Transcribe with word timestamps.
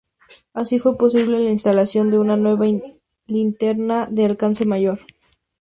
Así 0.55 0.79
fue 0.79 0.97
posible 0.97 1.37
la 1.39 1.51
instalación 1.51 2.09
de 2.09 2.17
una 2.17 2.35
nueva 2.35 2.65
linterna 3.27 4.07
de 4.09 4.25
alcance 4.25 4.65
mayor. 4.65 5.01